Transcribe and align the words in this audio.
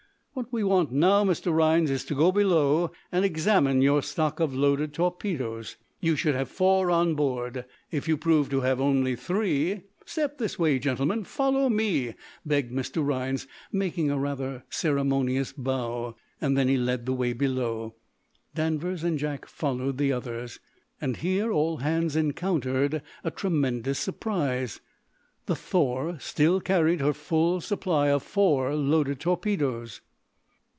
"What 0.33 0.53
we 0.53 0.63
want, 0.63 0.93
now, 0.93 1.25
Mr. 1.25 1.53
Rhinds, 1.53 1.91
is 1.91 2.05
to 2.05 2.15
go 2.15 2.31
below 2.31 2.93
and 3.11 3.25
examine 3.25 3.81
your 3.81 4.01
stock 4.01 4.39
of 4.39 4.55
loaded 4.55 4.93
torpedoes. 4.93 5.75
You 5.99 6.15
should 6.15 6.35
have 6.35 6.47
four 6.49 6.89
on 6.89 7.15
board. 7.15 7.65
If 7.91 8.07
you 8.07 8.15
prove 8.15 8.49
to 8.51 8.61
have 8.61 8.79
only 8.79 9.17
three" 9.17 9.81
"Step 10.05 10.37
this 10.37 10.57
way, 10.57 10.79
gentlemen. 10.79 11.25
Follow 11.25 11.67
me," 11.67 12.15
begged 12.45 12.71
Mr. 12.71 13.05
Rhinds, 13.05 13.45
making 13.73 14.09
a 14.09 14.17
rather 14.17 14.63
ceremonious 14.69 15.51
bow. 15.51 16.15
Then 16.39 16.69
he 16.69 16.77
led 16.77 17.05
the 17.05 17.13
way 17.13 17.33
below. 17.33 17.95
Danvers 18.55 19.03
and 19.03 19.19
Jack 19.19 19.45
followed 19.47 19.97
the 19.97 20.13
others. 20.13 20.61
And 21.01 21.17
here 21.17 21.51
all 21.51 21.77
hands 21.79 22.15
encountered 22.15 23.01
a 23.25 23.31
tremendous 23.31 23.99
surprise. 23.99 24.79
The 25.47 25.57
"Thor" 25.57 26.17
still 26.21 26.61
carried 26.61 27.01
her 27.01 27.13
full 27.13 27.59
supply 27.59 28.07
of 28.07 28.23
four 28.23 28.73
loaded 28.75 29.19
torpedoes! 29.19 29.99